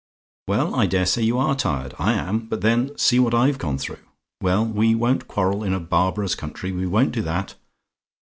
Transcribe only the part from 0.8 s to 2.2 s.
dare say you are tired. I